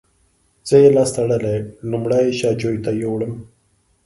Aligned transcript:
زه 0.67 0.75
یې 0.83 0.89
لاس 0.97 1.09
تړلی 1.15 1.57
لومړی 1.89 2.25
شا 2.39 2.49
جوی 2.61 2.77
ته 2.85 2.91
یووړم. 3.01 3.33